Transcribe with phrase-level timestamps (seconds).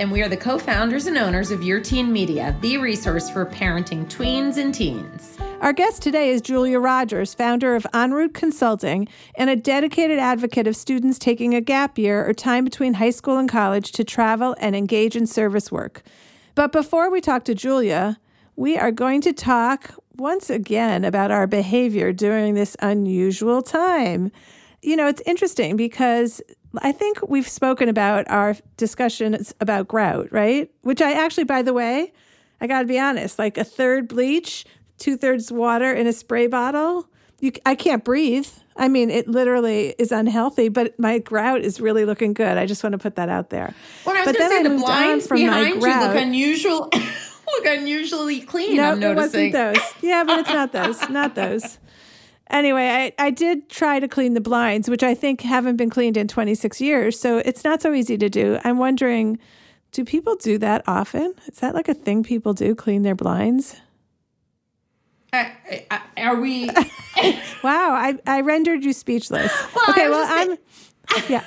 [0.00, 3.44] and we are the co founders and owners of Your Teen Media, the resource for
[3.44, 5.36] parenting tweens and teens.
[5.60, 10.74] Our guest today is Julia Rogers, founder of EnRoute Consulting and a dedicated advocate of
[10.74, 14.74] students taking a gap year or time between high school and college to travel and
[14.74, 16.02] engage in service work.
[16.54, 18.18] But before we talk to Julia,
[18.56, 24.32] we are going to talk once again about our behavior during this unusual time.
[24.82, 26.42] You know, it's interesting because
[26.78, 30.70] I think we've spoken about our discussions about grout, right?
[30.82, 32.12] Which I actually, by the way,
[32.60, 34.64] I got to be honest, like a third bleach,
[34.98, 37.08] two thirds water in a spray bottle.
[37.40, 38.46] You, I can't breathe.
[38.76, 42.56] I mean, it literally is unhealthy, but my grout is really looking good.
[42.56, 43.74] I just want to put that out there.
[44.06, 45.80] Well, I was but to say I the moved on blinds from my behind you
[45.80, 46.14] grout.
[46.14, 48.76] look unusual, look unusually clean.
[48.76, 49.76] No, it wasn't those.
[50.00, 51.08] Yeah, but it's not those.
[51.10, 51.78] Not those.
[52.52, 56.18] Anyway, I, I did try to clean the blinds, which I think haven't been cleaned
[56.18, 57.18] in 26 years.
[57.18, 58.58] So it's not so easy to do.
[58.62, 59.38] I'm wondering,
[59.90, 61.34] do people do that often?
[61.46, 63.80] Is that like a thing people do, clean their blinds?
[65.32, 65.46] Uh,
[65.90, 66.70] uh, are we?
[67.62, 69.52] Wow, I, I rendered you speechless.
[69.74, 70.58] Well, okay, well, I'm.
[71.28, 71.44] Yeah.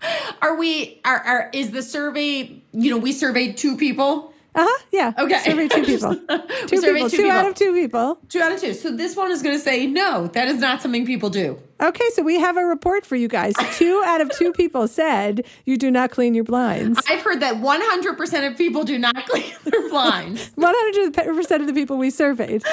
[0.42, 1.00] Are we?
[1.04, 2.62] Are, are is the survey?
[2.72, 4.32] You know, we surveyed two people.
[4.54, 4.84] Uh huh.
[4.90, 5.12] Yeah.
[5.18, 5.38] Okay.
[5.40, 6.14] Surveyed two people.
[6.16, 7.10] Two people.
[7.10, 8.18] two Two out of two people.
[8.28, 8.74] Two out of two.
[8.74, 10.26] So this one is going to say no.
[10.28, 11.58] That is not something people do.
[11.80, 13.54] Okay, so we have a report for you guys.
[13.76, 17.00] Two out of two people said you do not clean your blinds.
[17.08, 20.50] I've heard that 100% of people do not clean their blinds.
[20.56, 22.64] 100% of the people we surveyed.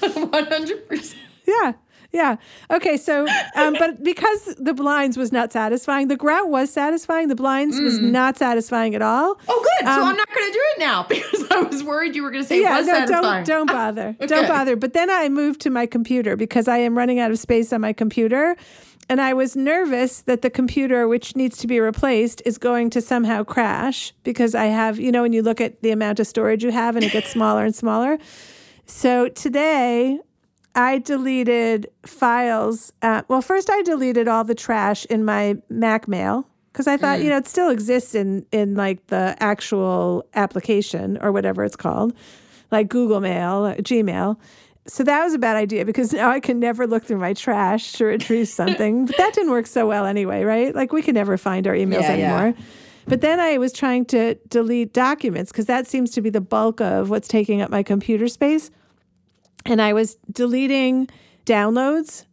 [0.00, 1.14] 100%.
[1.46, 1.72] Yeah.
[2.14, 2.36] Yeah.
[2.70, 2.96] Okay.
[2.96, 3.26] So,
[3.56, 7.28] um, but because the blinds was not satisfying, the grout was satisfying.
[7.28, 9.38] The blinds was not satisfying at all.
[9.48, 9.86] Oh, good.
[9.86, 12.30] so Um, I'm not going to do it now because I was worried you were
[12.30, 12.76] going to say yeah.
[12.76, 12.92] it was No.
[12.94, 13.44] satisfying.
[13.44, 13.66] Don't.
[13.66, 14.08] Don't bother.
[14.20, 14.26] Okay.
[14.26, 14.76] Don't bother.
[14.76, 17.80] But then I moved to my computer because I am running out of space on
[17.80, 18.56] my computer.
[19.10, 23.02] And I was nervous that the computer, which needs to be replaced, is going to
[23.02, 26.64] somehow crash because I have, you know, when you look at the amount of storage
[26.64, 28.18] you have and it gets smaller and smaller.
[28.86, 30.20] So today
[30.74, 32.92] I deleted files.
[33.02, 37.22] Uh, well, first I deleted all the trash in my Mac Mail because I thought,
[37.22, 42.12] you know, it still exists in in like the actual application or whatever it's called,
[42.72, 44.36] like Google Mail, uh, Gmail.
[44.86, 47.92] So that was a bad idea because now I can never look through my trash
[47.92, 49.06] to retrieve something.
[49.06, 50.74] but that didn't work so well anyway, right?
[50.74, 52.34] Like we can never find our emails Yeah, yeah.
[52.36, 52.54] anymore.
[53.06, 56.80] But then I was trying to delete documents because that seems to be the bulk
[56.80, 58.70] of what's taking up my computer space
[59.64, 61.08] and I was deleting
[61.46, 62.24] downloads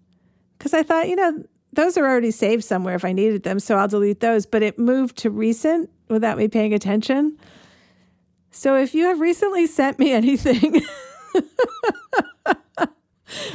[0.58, 1.44] because I thought, you know,
[1.74, 4.46] those are already saved somewhere if I needed them, so I'll delete those.
[4.46, 7.38] But it moved to recent without me paying attention.
[8.52, 10.82] So if you have recently sent me anything,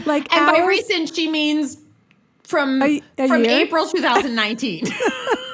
[0.07, 1.79] like and by recent, she means
[2.45, 3.61] from, A- a from year?
[3.61, 4.87] April 2019.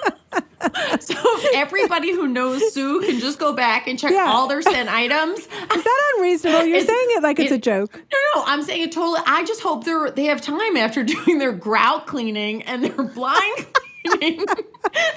[1.00, 1.14] so
[1.54, 4.26] everybody who knows Sue can just go back and check Yeah.
[4.28, 5.38] all their sent items.
[5.40, 6.64] is that unreasonable?
[6.64, 7.94] You're saying it like it's a joke.
[7.94, 9.20] No, no, I'm saying it totally.
[9.26, 13.66] I just hope they're they have time after doing their grout cleaning and their blind
[14.04, 14.44] cleaning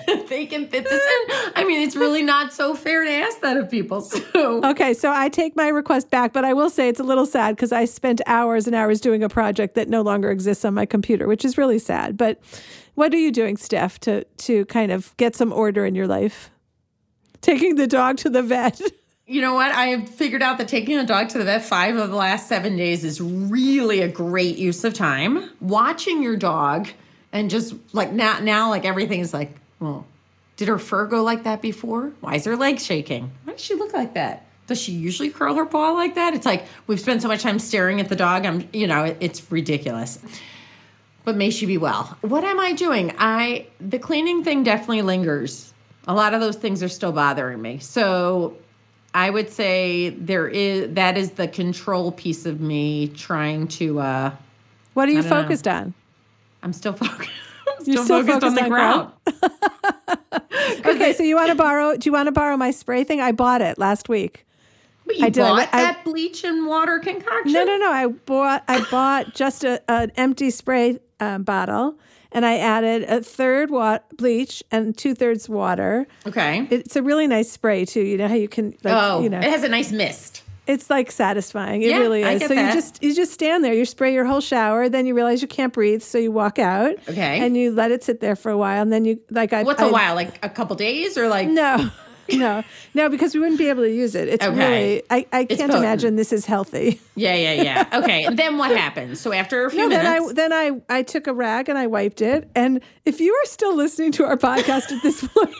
[0.08, 1.52] that they can fit this in.
[1.56, 4.02] I mean, it's really not so fair to ask that of people.
[4.02, 7.26] So Okay, so I take my request back, but I will say it's a little
[7.26, 10.74] sad because I spent hours and hours doing a project that no longer exists on
[10.74, 12.16] my computer, which is really sad.
[12.16, 12.40] But
[12.96, 16.50] what are you doing, Steph, to to kind of get some order in your life?
[17.42, 18.82] Taking the dog to the vet.
[19.28, 19.72] you know what?
[19.72, 22.76] I figured out that taking a dog to the vet five of the last seven
[22.76, 25.52] days is really a great use of time.
[25.62, 26.88] Watching your dog
[27.32, 30.06] and just like now, now like everything is like, well,
[30.58, 32.14] did her fur go like that before?
[32.22, 33.30] Why is her leg shaking?
[33.44, 34.46] Why does she look like that?
[34.68, 36.34] Does she usually curl her paw like that?
[36.34, 38.46] It's like we've spent so much time staring at the dog.
[38.46, 40.18] I'm, you know, it- it's ridiculous.
[41.26, 42.18] But may she be well.
[42.22, 43.14] What am I doing?
[43.18, 45.74] I the cleaning thing definitely lingers.
[46.08, 47.80] A lot of those things are still bothering me.
[47.80, 48.56] So
[49.14, 54.32] I would say there is that is the control piece of me trying to uh
[54.94, 55.42] What are you don't know.
[55.42, 55.94] focused on?
[56.62, 57.30] I'm still focused.
[57.68, 59.12] I'm You're still, still focused, on focused the on ground.
[60.86, 61.96] Okay, so you want to borrow?
[61.98, 63.20] Do you want to borrow my spray thing?
[63.22, 64.46] I bought it last week.
[65.06, 65.44] But you I did.
[65.44, 67.54] I bought I- that bleach and water concoction?
[67.54, 67.92] No, no, no.
[67.92, 71.98] I bought I bought just a, an empty spray um, bottle,
[72.32, 76.08] and I added a third wa- bleach and two thirds water.
[76.26, 76.68] Okay.
[76.72, 78.02] It's a really nice spray too.
[78.02, 80.42] You know how you can like oh, you know it has a nice mist.
[80.68, 81.84] It's like satisfying.
[81.84, 82.42] It Yeah, really I is.
[82.42, 82.70] so that.
[82.70, 85.48] you just you just stand there, you spray your whole shower, then you realize you
[85.48, 86.96] can't breathe, so you walk out.
[87.08, 87.40] Okay.
[87.46, 89.80] And you let it sit there for a while, and then you like I What's
[89.80, 90.16] a a while?
[90.16, 91.92] Like a couple days or like No.
[92.34, 92.64] No,
[92.94, 94.28] no, because we wouldn't be able to use it.
[94.28, 94.58] It's Okay.
[94.58, 97.00] really, I, I can't imagine this is healthy.
[97.18, 98.00] Yeah, yeah, yeah.
[98.04, 98.28] Okay.
[98.34, 99.22] then what happens?
[99.22, 100.32] So after a few No, then minutes.
[100.32, 102.50] I then I I took a rag and I wiped it.
[102.56, 105.54] And if you are still listening to our podcast at this point,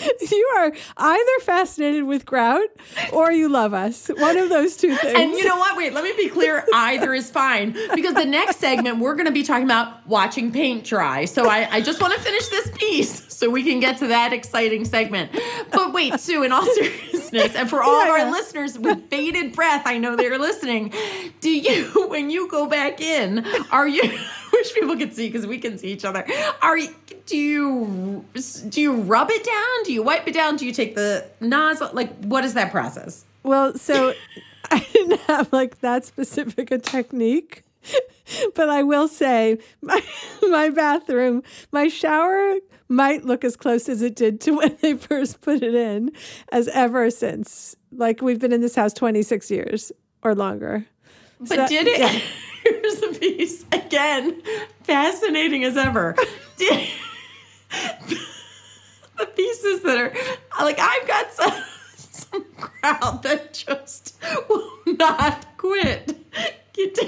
[0.30, 2.68] you are either fascinated with grout
[3.12, 4.08] or you love us.
[4.08, 5.14] One of those two things.
[5.18, 5.76] And you know what?
[5.76, 6.64] Wait, let me be clear.
[6.74, 10.84] Either is fine because the next segment we're going to be talking about watching paint
[10.84, 11.24] dry.
[11.24, 14.32] So I, I just want to finish this piece so we can get to that
[14.32, 15.32] exciting segment.
[15.70, 18.30] But wait, Sue, in all seriousness, and for all of our yeah.
[18.30, 20.92] listeners with bated breath, I know they're listening.
[21.40, 24.02] Do you, when you go back in, are you?
[24.52, 26.26] Wish people could see because we can see each other.
[26.62, 26.94] Are you?
[27.26, 28.24] Do you
[28.68, 29.84] do you rub it down?
[29.84, 30.56] Do you wipe it down?
[30.56, 31.90] Do you take the nozzle?
[31.92, 33.24] Like, what is that process?
[33.42, 34.14] Well, so
[34.70, 37.62] I didn't have like that specific a technique.
[38.54, 40.00] But I will say my
[40.48, 41.42] my bathroom,
[41.72, 42.56] my shower
[42.88, 46.12] might look as close as it did to when they first put it in
[46.52, 47.74] as ever since.
[47.90, 49.90] Like we've been in this house 26 years
[50.22, 50.86] or longer.
[51.40, 51.98] But So- did it?
[51.98, 52.20] yeah.
[53.20, 54.42] Piece again,
[54.82, 56.16] fascinating as ever.
[59.18, 61.52] The pieces that are like I've got some
[61.96, 64.16] some grout that just
[64.48, 66.16] will not quit.
[66.72, 66.98] Did-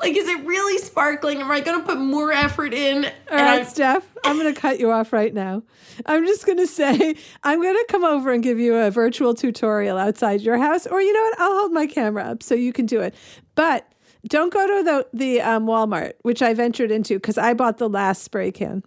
[0.00, 1.40] Like, is it really sparkling?
[1.40, 3.04] Am I going to put more effort in?
[3.30, 5.62] All right, Steph, I'm going to cut you off right now.
[6.06, 7.14] I'm just going to say,
[7.44, 11.00] I'm going to come over and give you a virtual tutorial outside your house, or
[11.00, 11.40] you know what?
[11.40, 13.14] I'll hold my camera up so you can do it.
[13.54, 13.86] But
[14.28, 17.88] don't go to the, the um, Walmart, which I ventured into because I bought the
[17.88, 18.82] last spray can.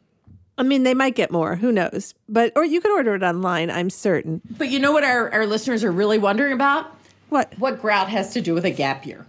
[0.57, 1.55] I mean, they might get more.
[1.55, 2.13] Who knows?
[2.29, 4.41] But, or you can order it online, I'm certain.
[4.57, 6.95] But you know what our, our listeners are really wondering about?
[7.29, 7.57] What?
[7.57, 9.25] What grout has to do with a gap year?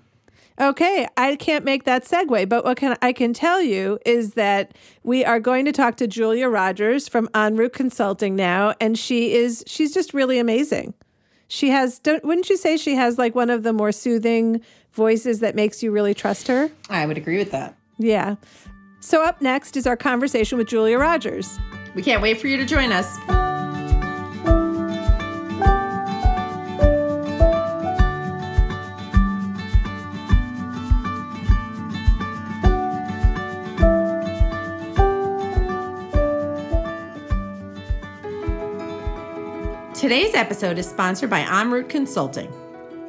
[0.61, 4.77] Okay, I can't make that segue, but what can I can tell you is that
[5.03, 9.65] we are going to talk to Julia Rogers from EnRoute Consulting now, and she is
[9.67, 10.95] she's just really amazing.
[11.49, 14.61] She has, don't, wouldn't you say she has like one of the more soothing
[14.93, 16.71] voices that makes you really trust her?
[16.89, 17.77] I would agree with that.
[17.99, 18.37] Yeah.
[19.01, 21.59] So up next is our conversation with Julia Rogers.
[21.95, 23.54] We can't wait for you to join us.
[40.05, 42.53] Today's episode is sponsored by EnRoute Consulting.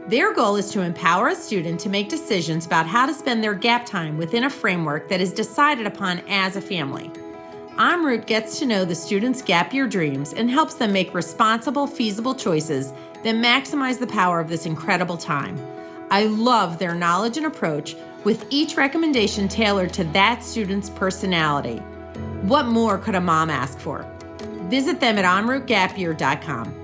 [0.07, 3.53] Their goal is to empower a student to make decisions about how to spend their
[3.53, 7.11] gap time within a framework that is decided upon as a family.
[7.75, 12.33] EnRoute gets to know the students' gap year dreams and helps them make responsible, feasible
[12.33, 12.93] choices
[13.25, 15.59] that maximize the power of this incredible time.
[16.09, 21.79] I love their knowledge and approach, with each recommendation tailored to that student's personality.
[22.43, 24.09] What more could a mom ask for?
[24.69, 26.74] Visit them at enroutegapyear.com.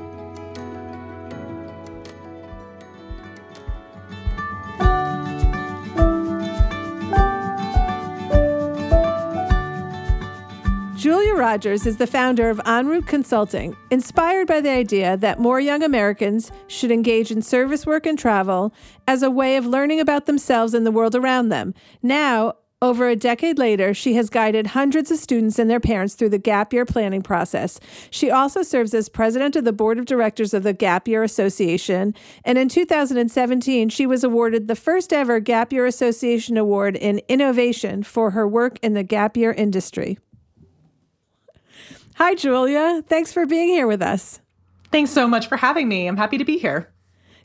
[11.41, 16.51] Rogers is the founder of EnRoute Consulting, inspired by the idea that more young Americans
[16.67, 18.71] should engage in service work and travel
[19.07, 21.73] as a way of learning about themselves and the world around them.
[22.03, 26.29] Now, over a decade later, she has guided hundreds of students and their parents through
[26.29, 27.79] the gap year planning process.
[28.11, 32.13] She also serves as president of the board of directors of the Gap Year Association.
[32.45, 38.03] And in 2017, she was awarded the first ever Gap Year Association Award in Innovation
[38.03, 40.19] for her work in the gap year industry.
[42.23, 43.03] Hi, Julia.
[43.07, 44.39] Thanks for being here with us.
[44.91, 46.05] Thanks so much for having me.
[46.05, 46.87] I'm happy to be here.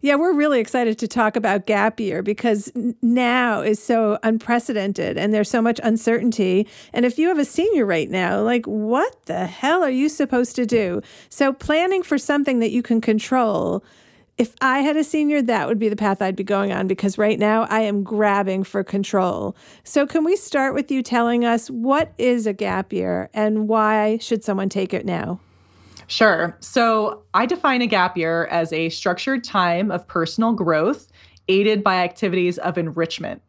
[0.02, 5.32] Yeah, we're really excited to talk about gap year because now is so unprecedented and
[5.32, 6.68] there's so much uncertainty.
[6.92, 10.54] And if you have a senior right now, like what the hell are you supposed
[10.56, 11.00] to do?
[11.30, 13.82] So, planning for something that you can control.
[14.38, 17.16] If I had a senior, that would be the path I'd be going on because
[17.16, 19.56] right now I am grabbing for control.
[19.82, 24.18] So, can we start with you telling us what is a gap year and why
[24.18, 25.40] should someone take it now?
[26.06, 26.56] Sure.
[26.60, 31.10] So I define a gap year as a structured time of personal growth
[31.48, 33.42] aided by activities of enrichment.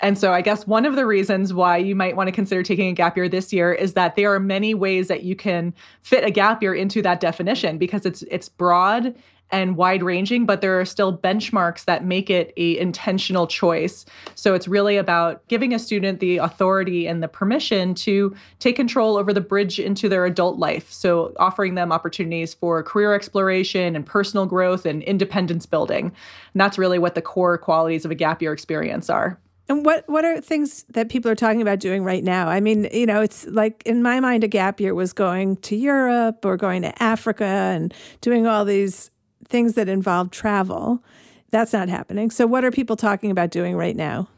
[0.00, 2.88] And so I guess one of the reasons why you might want to consider taking
[2.88, 5.72] a gap year this year is that there are many ways that you can
[6.02, 9.14] fit a gap year into that definition because it's it's broad
[9.54, 14.04] and wide ranging, but there are still benchmarks that make it a intentional choice.
[14.34, 19.16] So it's really about giving a student the authority and the permission to take control
[19.16, 20.90] over the bridge into their adult life.
[20.90, 26.06] So offering them opportunities for career exploration and personal growth and independence building.
[26.06, 29.38] And that's really what the core qualities of a gap year experience are.
[29.68, 32.48] And what what are things that people are talking about doing right now?
[32.48, 35.76] I mean, you know, it's like in my mind, a gap year was going to
[35.76, 39.10] Europe or going to Africa and doing all these
[39.48, 41.02] things that involve travel.
[41.50, 42.30] That's not happening.
[42.30, 44.28] So, what are people talking about doing right now?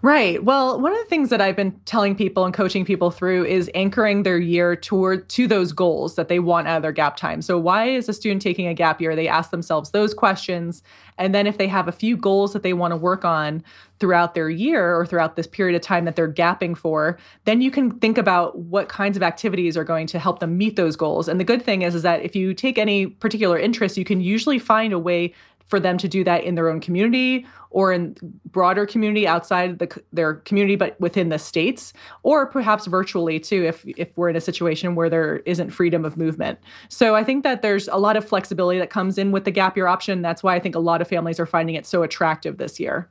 [0.00, 0.44] Right.
[0.44, 3.68] Well, one of the things that I've been telling people and coaching people through is
[3.74, 7.42] anchoring their year toward to those goals that they want out of their gap time.
[7.42, 9.16] So why is a student taking a gap year?
[9.16, 10.84] They ask themselves those questions.
[11.18, 13.64] And then if they have a few goals that they want to work on
[13.98, 17.72] throughout their year or throughout this period of time that they're gapping for, then you
[17.72, 21.26] can think about what kinds of activities are going to help them meet those goals.
[21.26, 24.20] And the good thing is is that if you take any particular interest, you can
[24.20, 25.34] usually find a way
[25.68, 30.02] for them to do that in their own community or in broader community outside the,
[30.12, 34.40] their community but within the states or perhaps virtually too if if we're in a
[34.40, 36.58] situation where there isn't freedom of movement.
[36.88, 39.76] So i think that there's a lot of flexibility that comes in with the gap
[39.76, 40.22] year option.
[40.22, 43.08] That's why i think a lot of families are finding it so attractive this year.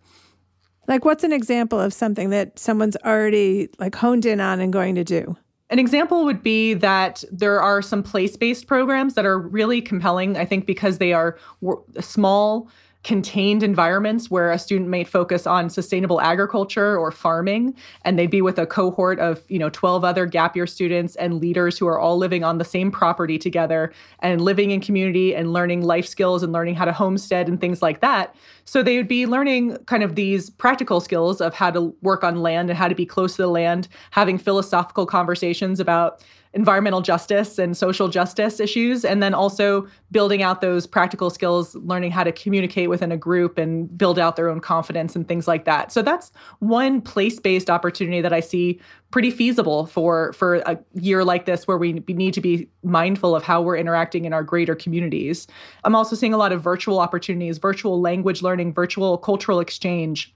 [0.87, 4.95] Like what's an example of something that someone's already like honed in on and going
[4.95, 5.37] to do
[5.69, 10.37] an example would be that there are some place based programs that are really compelling,
[10.37, 11.37] I think, because they are
[11.99, 12.69] small
[13.07, 18.41] contained environments where a student may focus on sustainable agriculture or farming and they'd be
[18.41, 21.97] with a cohort of you know 12 other gap year students and leaders who are
[21.97, 26.43] all living on the same property together and living in community and learning life skills
[26.43, 28.35] and learning how to homestead and things like that.
[28.65, 32.41] So they would be learning kind of these practical skills of how to work on
[32.41, 36.21] land and how to be close to the land having philosophical conversations about
[36.57, 42.09] environmental justice and social justice issues, and then also building out those practical skills, learning
[42.09, 45.65] how to communicate within a group and build out their own confidence and things like
[45.65, 45.91] that.
[45.91, 51.45] So that's one place-based opportunity that I see pretty feasible for for a year like
[51.45, 55.45] this where we need to be mindful of how we're interacting in our greater communities.
[55.83, 60.33] I'm also seeing a lot of virtual opportunities, virtual language learning, virtual cultural exchange,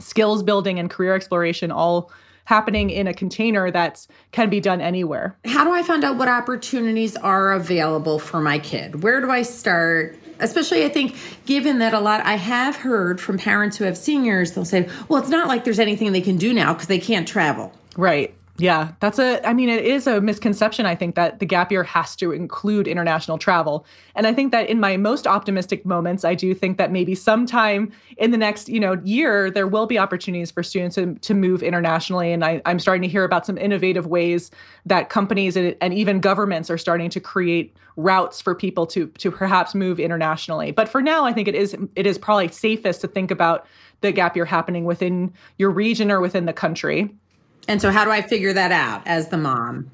[0.00, 2.10] skills building and career exploration all
[2.44, 5.36] happening in a container that's can be done anywhere.
[5.44, 9.02] How do I find out what opportunities are available for my kid?
[9.02, 10.18] Where do I start?
[10.40, 14.52] Especially, I think, given that a lot, I have heard from parents who have seniors,
[14.52, 17.28] they'll say, well, it's not like there's anything they can do now because they can't
[17.28, 17.72] travel.
[17.96, 18.34] Right.
[18.58, 21.84] Yeah, that's a, I mean, it is a misconception, I think, that the gap year
[21.84, 23.86] has to include international travel.
[24.14, 27.90] And I think that in my most optimistic moments, I do think that maybe sometime
[28.18, 31.62] in the next, you know, year, there will be opportunities for students to, to move
[31.62, 32.30] internationally.
[32.30, 34.50] And I, am starting to hear about some innovative ways
[34.84, 39.30] that companies and, and even governments are starting to create routes for people to, to
[39.30, 40.72] perhaps move internationally.
[40.72, 43.66] But for now, I think it is, it is probably safest to think about
[44.02, 47.14] the gap year happening within your region or within the country.
[47.68, 49.90] And so, how do I figure that out as the mom?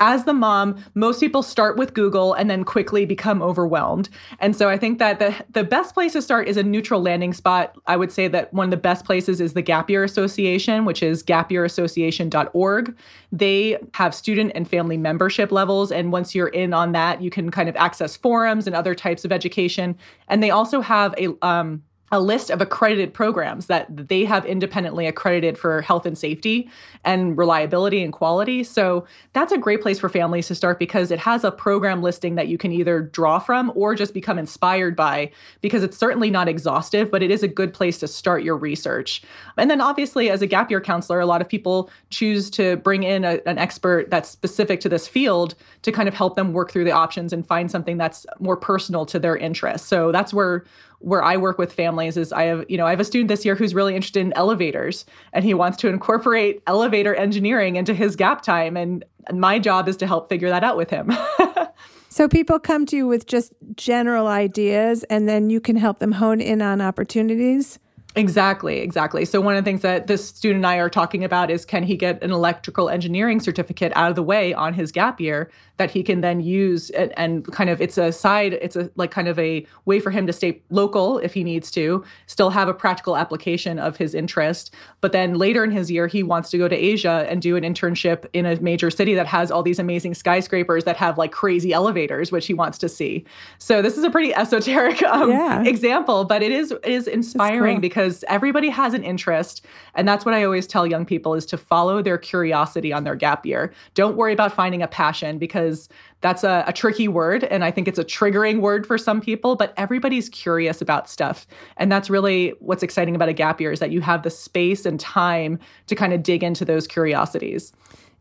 [0.00, 4.08] As the mom, most people start with Google and then quickly become overwhelmed.
[4.40, 7.32] And so I think that the, the best place to start is a neutral landing
[7.32, 7.76] spot.
[7.86, 11.00] I would say that one of the best places is the Gap Year Association, which
[11.00, 12.96] is gapyearassociation.org.
[13.30, 15.92] They have student and family membership levels.
[15.92, 19.24] And once you're in on that, you can kind of access forums and other types
[19.24, 19.96] of education.
[20.26, 25.08] And they also have a um, a list of accredited programs that they have independently
[25.08, 26.70] accredited for health and safety
[27.02, 28.62] and reliability and quality.
[28.62, 32.36] So that's a great place for families to start because it has a program listing
[32.36, 36.46] that you can either draw from or just become inspired by because it's certainly not
[36.46, 39.20] exhaustive, but it is a good place to start your research.
[39.56, 43.02] And then obviously as a gap year counselor, a lot of people choose to bring
[43.02, 46.70] in a, an expert that's specific to this field to kind of help them work
[46.70, 49.88] through the options and find something that's more personal to their interests.
[49.88, 50.64] So that's where
[50.98, 53.44] where I work with families is I have, you know, I have a student this
[53.44, 58.16] year who's really interested in elevators and he wants to incorporate elevator engineering into his
[58.16, 58.76] gap time.
[58.76, 61.12] And my job is to help figure that out with him.
[62.08, 66.12] so people come to you with just general ideas and then you can help them
[66.12, 67.78] hone in on opportunities.
[68.16, 69.24] Exactly, exactly.
[69.24, 71.82] So one of the things that this student and I are talking about is can
[71.82, 75.90] he get an electrical engineering certificate out of the way on his gap year that
[75.90, 79.28] he can then use and, and, kind of it's a side it's a like kind
[79.28, 82.74] of a way for him to stay local if he needs to still have a
[82.74, 86.68] practical application of his interest but then later in his year he wants to go
[86.68, 90.14] to asia and do an internship in a major city that has all these amazing
[90.14, 93.24] skyscrapers that have like crazy elevators which he wants to see
[93.58, 95.62] so this is a pretty esoteric um, yeah.
[95.64, 99.64] example but it is it is inspiring because because everybody has an interest.
[99.94, 103.14] And that's what I always tell young people is to follow their curiosity on their
[103.14, 103.72] gap year.
[103.94, 105.88] Don't worry about finding a passion because
[106.20, 107.44] that's a, a, tricky word.
[107.44, 111.46] And I think it's a triggering word for some people, but everybody's curious about stuff.
[111.78, 114.84] And that's really what's exciting about a gap year is that you have the space
[114.84, 117.72] and time to kind of dig into those curiosities.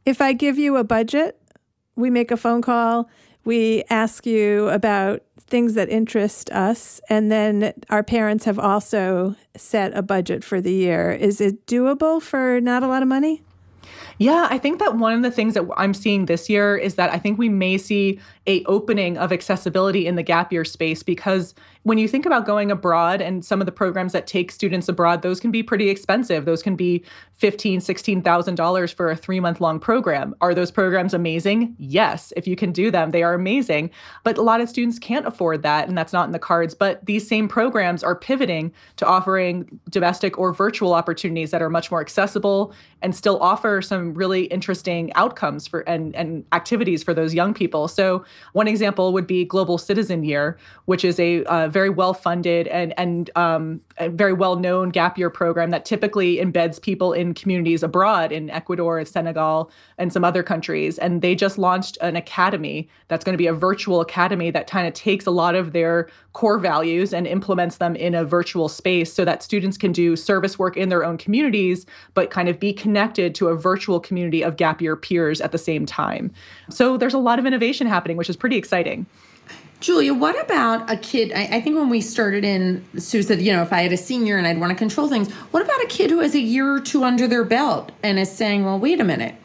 [0.06, 1.40] If I give you a budget,
[1.96, 3.10] we make a phone call,
[3.46, 9.96] we ask you about things that interest us, and then our parents have also set
[9.96, 11.12] a budget for the year.
[11.12, 13.42] Is it doable for not a lot of money?
[14.24, 17.12] Yeah, I think that one of the things that I'm seeing this year is that
[17.12, 21.54] I think we may see a opening of accessibility in the gap year space because
[21.84, 25.22] when you think about going abroad and some of the programs that take students abroad,
[25.22, 26.46] those can be pretty expensive.
[26.46, 27.04] Those can be
[27.34, 30.34] fifteen, sixteen thousand dollars for a three month long program.
[30.40, 31.76] Are those programs amazing?
[31.78, 33.92] Yes, if you can do them, they are amazing.
[34.24, 36.74] But a lot of students can't afford that, and that's not in the cards.
[36.74, 41.92] But these same programs are pivoting to offering domestic or virtual opportunities that are much
[41.92, 47.34] more accessible and still offer some really interesting outcomes for and, and activities for those
[47.34, 47.88] young people.
[47.88, 52.68] So one example would be Global Citizen Year, which is a uh, very well funded
[52.68, 57.84] and and um, very well known gap year program that typically embeds people in communities
[57.84, 60.98] abroad in Ecuador, Senegal, and some other countries.
[60.98, 64.88] And they just launched an academy that's going to be a virtual academy that kind
[64.88, 69.14] of takes a lot of their core values and implements them in a virtual space
[69.14, 72.74] so that students can do service work in their own communities, but kind of be
[72.74, 73.56] connected to a
[73.94, 76.32] virtual community of gap year peers at the same time.
[76.70, 79.06] So there's a lot of innovation happening, which is pretty exciting.
[79.82, 81.34] Julia, what about a kid?
[81.34, 83.98] I, I, think when we started in, Sue said, you know, if I had a
[83.98, 86.74] senior and I'd want to control things, what about a kid who has a year
[86.74, 89.36] or two under their belt and is saying, well, wait a minute,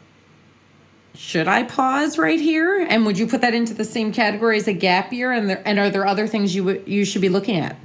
[1.13, 2.87] should I pause right here?
[2.89, 5.33] And would you put that into the same category as a gap year?
[5.33, 7.75] And, there, and are there other things you, w- you should be looking at?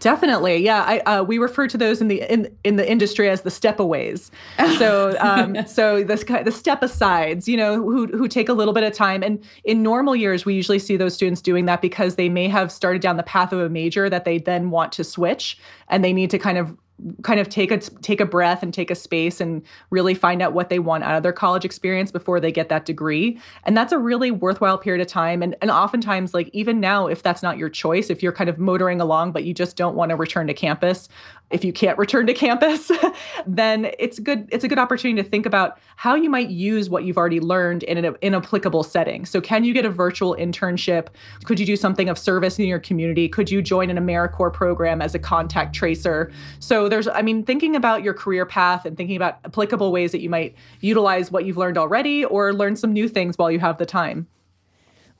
[0.00, 0.82] Definitely, yeah.
[0.82, 4.30] I, uh, we refer to those in the in, in the industry as the stepaways.
[4.78, 8.82] So, um, so this the step asides, you know, who who take a little bit
[8.82, 9.22] of time.
[9.22, 12.72] And in normal years, we usually see those students doing that because they may have
[12.72, 16.14] started down the path of a major that they then want to switch, and they
[16.14, 16.74] need to kind of
[17.22, 20.52] kind of take a take a breath and take a space and really find out
[20.52, 23.38] what they want out of their college experience before they get that degree.
[23.64, 25.42] And that's a really worthwhile period of time.
[25.42, 28.58] And and oftentimes like even now if that's not your choice if you're kind of
[28.58, 31.08] motoring along but you just don't want to return to campus
[31.50, 32.90] if you can't return to campus
[33.46, 37.04] then it's good it's a good opportunity to think about how you might use what
[37.04, 39.26] you've already learned in an, an applicable setting.
[39.26, 41.08] So can you get a virtual internship?
[41.44, 43.28] Could you do something of service in your community?
[43.28, 46.30] Could you join an americorps program as a contact tracer?
[46.58, 50.20] So there's i mean thinking about your career path and thinking about applicable ways that
[50.20, 53.78] you might utilize what you've learned already or learn some new things while you have
[53.78, 54.26] the time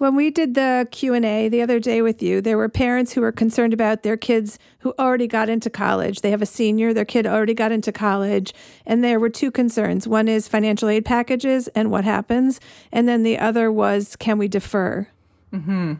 [0.00, 3.30] when we did the Q&A the other day with you, there were parents who were
[3.30, 6.22] concerned about their kids who already got into college.
[6.22, 8.54] They have a senior, their kid already got into college,
[8.86, 10.08] and there were two concerns.
[10.08, 12.60] One is financial aid packages and what happens,
[12.90, 15.06] and then the other was can we defer?
[15.52, 15.98] Mhm.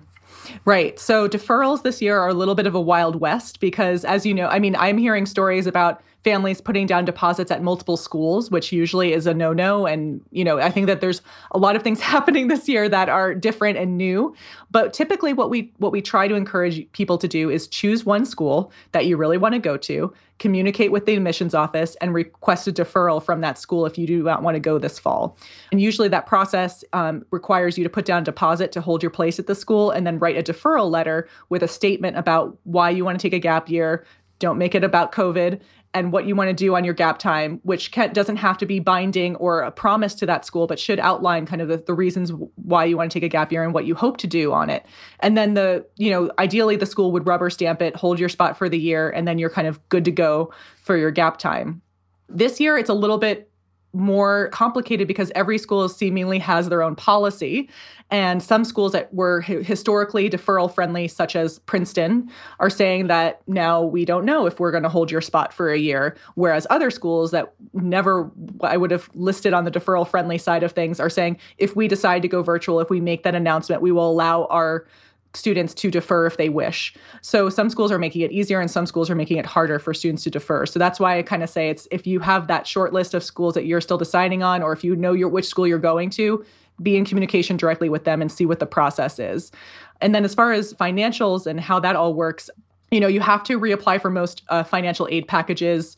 [0.64, 0.98] Right.
[0.98, 4.32] So deferrals this year are a little bit of a wild west because, as you
[4.32, 8.72] know, I mean, I'm hearing stories about families putting down deposits at multiple schools, which
[8.72, 9.86] usually is a no no.
[9.86, 13.08] And, you know, I think that there's a lot of things happening this year that
[13.08, 14.34] are different and new.
[14.70, 18.24] But typically what we what we try to encourage people to do is choose one
[18.24, 22.68] school that you really want to go to, communicate with the admissions office and request
[22.68, 25.36] a deferral from that school if you do not want to go this fall.
[25.72, 29.10] And usually that process um, requires you to put down a deposit to hold your
[29.10, 32.90] place at the school and then write a deferral letter with a statement about why
[32.90, 34.04] you want to take a gap year.
[34.38, 35.60] Don't make it about COVID
[35.92, 38.66] and what you want to do on your gap time, which can, doesn't have to
[38.66, 41.94] be binding or a promise to that school, but should outline kind of the, the
[41.94, 44.52] reasons why you want to take a gap year and what you hope to do
[44.52, 44.86] on it.
[45.18, 48.56] And then the, you know, ideally the school would rubber stamp it, hold your spot
[48.56, 51.82] for the year, and then you're kind of good to go for your gap time.
[52.28, 53.49] This year, it's a little bit
[53.92, 57.68] more complicated because every school seemingly has their own policy.
[58.10, 63.82] And some schools that were historically deferral friendly, such as Princeton, are saying that now
[63.82, 66.16] we don't know if we're going to hold your spot for a year.
[66.34, 68.30] Whereas other schools that never
[68.62, 71.86] I would have listed on the deferral friendly side of things are saying if we
[71.86, 74.86] decide to go virtual, if we make that announcement, we will allow our
[75.34, 76.94] students to defer if they wish.
[77.22, 79.94] So some schools are making it easier and some schools are making it harder for
[79.94, 80.66] students to defer.
[80.66, 83.22] So that's why I kind of say it's if you have that short list of
[83.22, 86.10] schools that you're still deciding on or if you know your which school you're going
[86.10, 86.44] to,
[86.82, 89.52] be in communication directly with them and see what the process is.
[90.00, 92.48] And then as far as financials and how that all works,
[92.90, 95.96] you know, you have to reapply for most uh, financial aid packages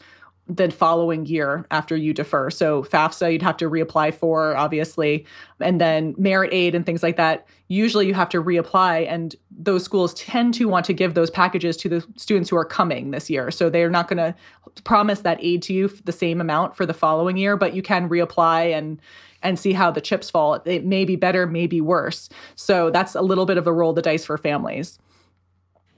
[0.56, 2.50] the following year after you defer.
[2.50, 5.26] So FAFSA you'd have to reapply for obviously
[5.60, 7.46] and then merit aid and things like that.
[7.68, 11.76] Usually you have to reapply and those schools tend to want to give those packages
[11.78, 13.50] to the students who are coming this year.
[13.50, 14.34] So they're not going to
[14.82, 18.08] promise that aid to you the same amount for the following year, but you can
[18.08, 19.00] reapply and
[19.44, 20.62] and see how the chips fall.
[20.64, 22.28] It may be better, may be worse.
[22.54, 25.00] So that's a little bit of a roll the dice for families.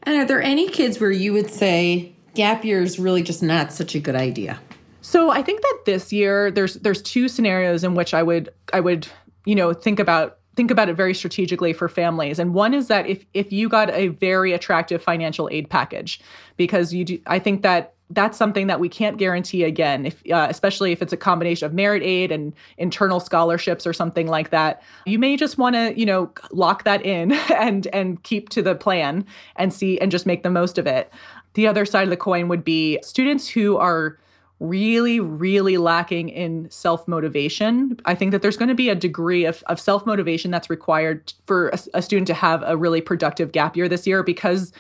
[0.05, 3.73] And are there any kids where you would say gap year is really just not
[3.73, 4.59] such a good idea?
[5.01, 8.81] So I think that this year there's there's two scenarios in which I would I
[8.81, 9.07] would
[9.45, 12.39] you know think about think about it very strategically for families.
[12.39, 16.21] And one is that if if you got a very attractive financial aid package
[16.57, 20.47] because you do i think that that's something that we can't guarantee again if uh,
[20.51, 24.83] especially if it's a combination of merit aid and internal scholarships or something like that.
[25.07, 28.75] You may just want to you know lock that in and and keep to the
[28.75, 29.25] plan
[29.57, 31.13] and see and just make the most of it
[31.55, 34.19] the other side of the coin would be students who are
[34.61, 37.99] really, really lacking in self motivation.
[38.05, 41.33] I think that there's going to be a degree of, of self motivation that's required
[41.47, 44.73] for a, a, student to have a really productive gap year this year because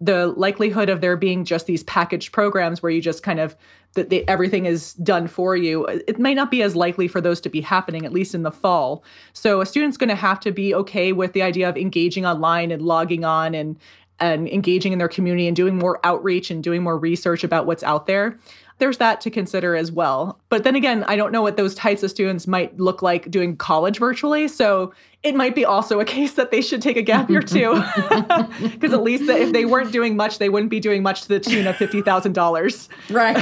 [0.00, 3.54] the likelihood of there being just these packaged programs where you just kind of
[3.94, 7.48] that everything is done for you it might not be as likely for those to
[7.48, 9.02] be happening at least in the fall
[9.32, 12.70] so a student's going to have to be okay with the idea of engaging online
[12.70, 13.76] and logging on and
[14.20, 17.82] and engaging in their community and doing more outreach and doing more research about what's
[17.82, 18.38] out there
[18.80, 20.40] there's that to consider as well.
[20.48, 23.56] But then again, I don't know what those types of students might look like doing
[23.56, 24.48] college virtually.
[24.48, 27.80] So it might be also a case that they should take a gap year too.
[28.60, 31.40] Because at least if they weren't doing much, they wouldn't be doing much to the
[31.40, 32.88] tune of $50,000.
[33.10, 33.36] Right.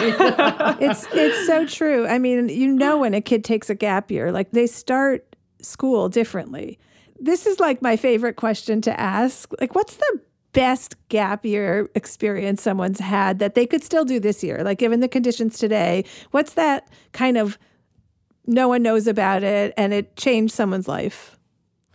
[0.82, 2.06] it's, it's so true.
[2.06, 6.08] I mean, you know, when a kid takes a gap year, like they start school
[6.08, 6.78] differently.
[7.20, 9.52] This is like my favorite question to ask.
[9.60, 10.20] Like, what's the
[10.52, 14.62] best gap year experience someone's had that they could still do this year?
[14.62, 17.58] Like, given the conditions today, what's that kind of
[18.46, 21.37] no one knows about it and it changed someone's life?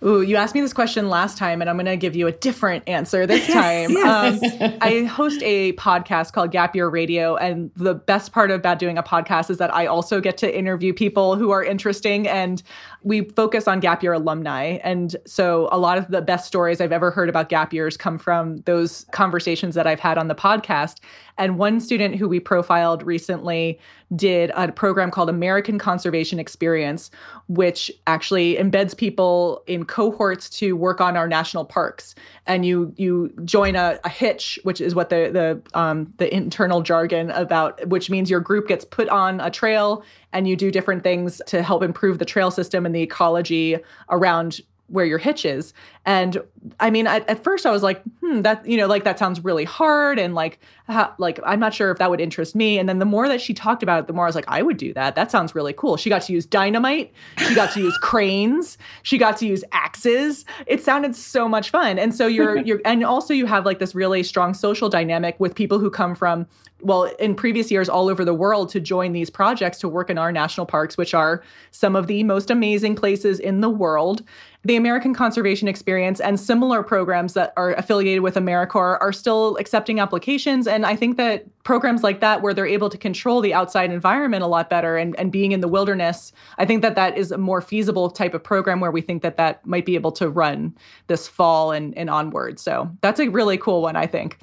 [0.05, 2.31] Ooh, you asked me this question last time, and I'm going to give you a
[2.31, 3.91] different answer this time.
[3.91, 4.43] yes.
[4.43, 8.97] Um, I host a podcast called Gap Year Radio, and the best part about doing
[8.97, 12.61] a podcast is that I also get to interview people who are interesting, and
[13.03, 14.77] we focus on Gap Year alumni.
[14.83, 18.17] And so a lot of the best stories I've ever heard about Gap Years come
[18.17, 20.99] from those conversations that I've had on the podcast.
[21.37, 23.79] And one student who we profiled recently
[24.15, 27.09] did a program called American Conservation Experience,
[27.47, 32.13] which actually embeds people in cohorts to work on our national parks.
[32.45, 35.29] And you you join a, a hitch, which is what the
[35.73, 40.03] the um, the internal jargon about, which means your group gets put on a trail
[40.31, 43.77] and you do different things to help improve the trail system and the ecology
[44.09, 44.61] around
[44.93, 45.73] where your hitch is.
[46.05, 46.37] And
[46.79, 49.43] I mean, at, at, first I was like, hmm, that, you know, like that sounds
[49.43, 50.19] really hard.
[50.19, 52.77] And like, how, like, I'm not sure if that would interest me.
[52.77, 54.61] And then the more that she talked about it, the more I was like, I
[54.61, 55.15] would do that.
[55.15, 55.97] That sounds really cool.
[55.97, 57.11] She got to use dynamite.
[57.39, 58.77] She got to use cranes.
[59.01, 60.45] She got to use axes.
[60.67, 61.97] It sounded so much fun.
[61.97, 65.55] And so you're, you're, and also you have like this really strong social dynamic with
[65.55, 66.45] people who come from
[66.83, 70.17] well, in previous years all over the world to join these projects to work in
[70.17, 71.41] our national parks, which are
[71.71, 74.21] some of the most amazing places in the world.
[74.65, 79.99] The American Conservation Experience and similar programs that are affiliated with AmeriCorps are still accepting
[79.99, 80.67] applications.
[80.67, 84.43] And I think that programs like that, where they're able to control the outside environment
[84.43, 87.37] a lot better and, and being in the wilderness, I think that that is a
[87.37, 90.75] more feasible type of program where we think that that might be able to run
[91.07, 92.59] this fall and, and onward.
[92.59, 94.37] So that's a really cool one, I think.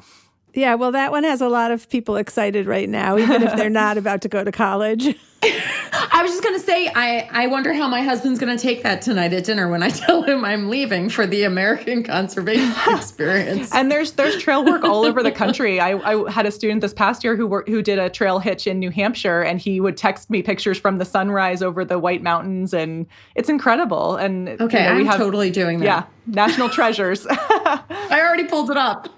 [0.55, 3.71] Yeah, well, that one has a lot of people excited right now, even if they're
[3.85, 5.17] not about to go to college.
[6.13, 8.83] I was just going to say, I, I wonder how my husband's going to take
[8.83, 13.75] that tonight at dinner when I tell him I'm leaving for the American Conservation Experience.
[13.75, 15.81] and there's there's trail work all over the country.
[15.81, 18.67] I, I had a student this past year who worked, who did a trail hitch
[18.67, 22.23] in New Hampshire, and he would text me pictures from the sunrise over the White
[22.23, 24.17] Mountains, and it's incredible.
[24.17, 25.85] And okay, you know, I'm have, totally doing that.
[25.85, 27.27] Yeah, national treasures.
[27.31, 29.09] I already pulled it up.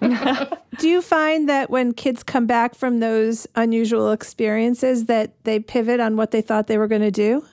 [0.78, 6.00] Do you find that when kids come back from those unusual experiences that they pivot
[6.00, 7.44] on what they thought they were going to do?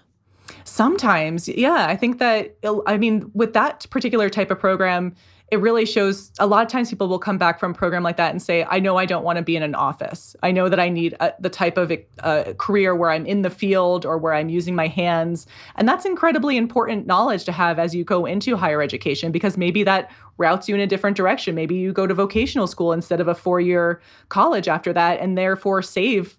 [0.63, 1.85] Sometimes, yeah.
[1.87, 2.55] I think that,
[2.87, 5.15] I mean, with that particular type of program,
[5.51, 8.17] it really shows a lot of times people will come back from a program like
[8.17, 10.69] that and say i know i don't want to be in an office i know
[10.69, 14.17] that i need a, the type of uh, career where i'm in the field or
[14.17, 18.25] where i'm using my hands and that's incredibly important knowledge to have as you go
[18.25, 22.05] into higher education because maybe that routes you in a different direction maybe you go
[22.05, 26.37] to vocational school instead of a four year college after that and therefore save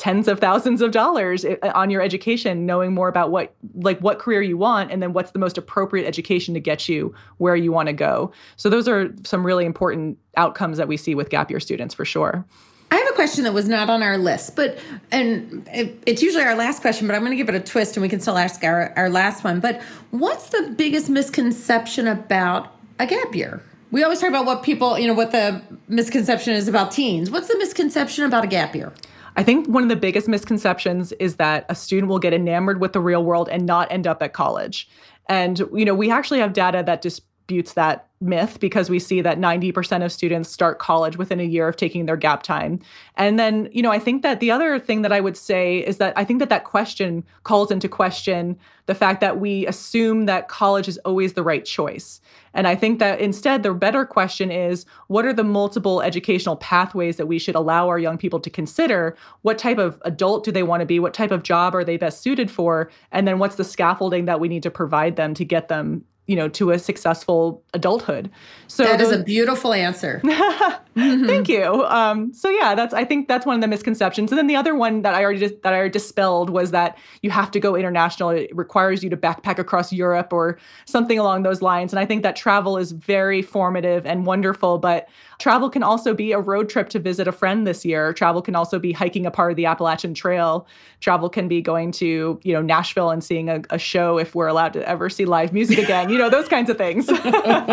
[0.00, 4.18] tens of thousands of dollars eh, on your education knowing more about what like what
[4.18, 7.70] career you want and then what's the most appropriate education to get you where you
[7.70, 11.50] want to go so those are some really important outcomes that we see with gap
[11.50, 12.46] year students for sure
[12.90, 14.76] I have a question that was not on our list, but
[15.12, 17.96] and it, it's usually our last question, but I'm going to give it a twist,
[17.96, 19.60] and we can still ask our, our last one.
[19.60, 23.62] But what's the biggest misconception about a gap year?
[23.92, 27.30] We always talk about what people, you know, what the misconception is about teens.
[27.30, 28.92] What's the misconception about a gap year?
[29.36, 32.92] I think one of the biggest misconceptions is that a student will get enamored with
[32.92, 34.88] the real world and not end up at college.
[35.28, 39.38] And you know, we actually have data that disputes that myth because we see that
[39.38, 42.78] 90% of students start college within a year of taking their gap time.
[43.16, 45.96] And then, you know, I think that the other thing that I would say is
[45.98, 50.48] that I think that that question calls into question the fact that we assume that
[50.48, 52.20] college is always the right choice.
[52.52, 57.16] And I think that instead, the better question is what are the multiple educational pathways
[57.16, 59.16] that we should allow our young people to consider?
[59.42, 60.98] What type of adult do they want to be?
[60.98, 62.90] What type of job are they best suited for?
[63.12, 66.36] And then what's the scaffolding that we need to provide them to get them you
[66.36, 68.30] know to a successful adulthood.
[68.68, 70.22] So that is a beautiful answer.
[70.94, 71.84] Thank you.
[71.86, 74.30] Um, so yeah that's i think that's one of the misconceptions.
[74.30, 77.30] And then the other one that i already that i already dispelled was that you
[77.30, 78.30] have to go international.
[78.30, 81.92] It requires you to backpack across europe or something along those lines.
[81.92, 85.08] And i think that travel is very formative and wonderful but
[85.40, 88.12] travel can also be a road trip to visit a friend this year.
[88.12, 90.66] Travel can also be hiking a part of the appalachian trail.
[91.00, 94.46] Travel can be going to you know nashville and seeing a, a show if we're
[94.46, 97.08] allowed to ever see live music again you know those kinds of things.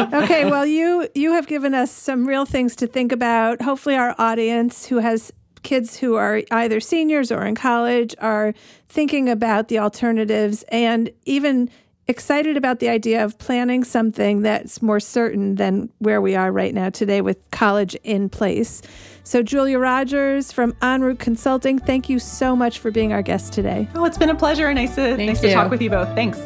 [0.08, 3.62] Okay well you you have given us some real things to think about.
[3.62, 5.32] Hopefully our audience who has
[5.64, 8.54] kids who are either seniors or in college are
[8.88, 11.70] thinking about the alternatives and even
[12.08, 16.74] excited about the idea of planning something that's more certain than where we are right
[16.74, 18.82] now today with college in place.
[19.24, 23.88] So, Julia Rogers from EnRoute Consulting, thank you so much for being our guest today.
[23.96, 24.74] Oh, it's been a pleasure.
[24.74, 26.08] Nice to, nice to talk with you both.
[26.16, 26.40] Thanks.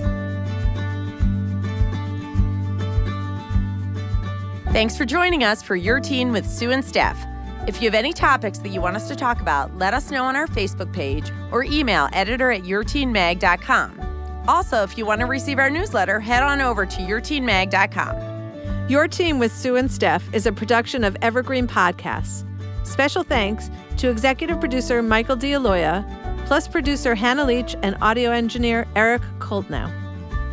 [4.72, 7.24] Thanks for joining us for Your Teen with Sue and Steph.
[7.68, 10.24] If you have any topics that you want us to talk about, let us know
[10.24, 14.01] on our Facebook page or email editor at yourteenmag.com.
[14.48, 18.90] Also, if you want to receive our newsletter, head on over to yourteenmag.com.
[18.90, 22.46] Your Teen with Sue and Steph is a production of Evergreen Podcasts.
[22.86, 26.06] Special thanks to executive producer Michael D'Aloia,
[26.46, 29.90] plus producer Hannah Leach and audio engineer Eric Koltnow.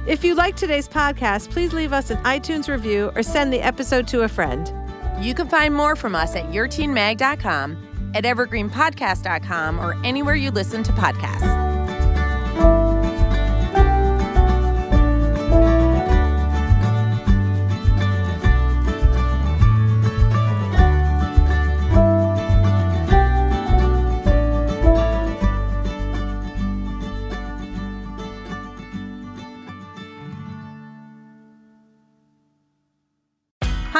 [0.06, 4.06] If you like today's podcast, please leave us an iTunes review or send the episode
[4.08, 4.72] to a friend.
[5.20, 10.92] You can find more from us at yourteenmag.com, at evergreenpodcast.com, or anywhere you listen to
[10.92, 11.67] podcasts.